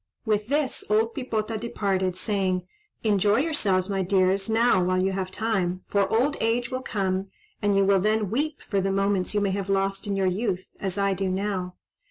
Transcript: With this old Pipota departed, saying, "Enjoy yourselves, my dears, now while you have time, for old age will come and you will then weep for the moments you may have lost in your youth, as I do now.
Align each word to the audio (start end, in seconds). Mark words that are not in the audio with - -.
With 0.25 0.47
this 0.47 0.83
old 0.89 1.13
Pipota 1.13 1.59
departed, 1.59 2.15
saying, 2.17 2.65
"Enjoy 3.03 3.37
yourselves, 3.37 3.87
my 3.87 4.01
dears, 4.01 4.49
now 4.49 4.83
while 4.83 4.99
you 4.99 5.11
have 5.11 5.29
time, 5.29 5.83
for 5.85 6.11
old 6.11 6.37
age 6.41 6.71
will 6.71 6.81
come 6.81 7.27
and 7.61 7.77
you 7.77 7.85
will 7.85 7.99
then 7.99 8.31
weep 8.31 8.63
for 8.63 8.81
the 8.81 8.91
moments 8.91 9.35
you 9.35 9.41
may 9.41 9.51
have 9.51 9.69
lost 9.69 10.07
in 10.07 10.15
your 10.15 10.25
youth, 10.25 10.69
as 10.79 10.97
I 10.97 11.13
do 11.13 11.29
now. 11.29 11.75